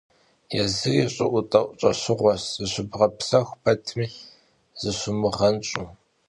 [0.55, 4.07] Yêzıri ş'ı'etı'eş, ş'eşığueş, zışıbğepsexu petmi
[4.81, 5.83] zışumığenş'u.